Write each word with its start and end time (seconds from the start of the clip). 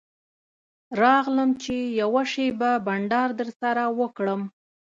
راغلم 1.01 1.49
چې 1.63 1.75
یوه 2.01 2.23
شېبه 2.33 2.71
بنډار 2.85 3.29
درسره 3.39 3.83
وکړم. 3.99 4.41